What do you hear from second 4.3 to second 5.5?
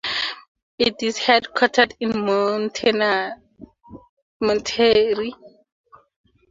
Monterrey.